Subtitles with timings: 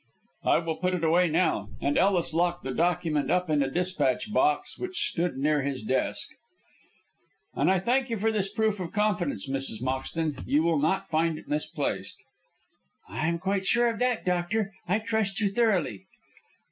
[0.43, 4.33] "I will put it away now"; and Ellis locked the document up in a despatch
[4.33, 6.27] box which stood near his desk.
[7.53, 9.79] "And I thank you for this proof of confidence, Mrs.
[9.79, 12.15] Moxton; you will not find it misplaced."
[13.07, 14.73] "I am quite sure of that, doctor.
[14.87, 16.07] I trust you thoroughly."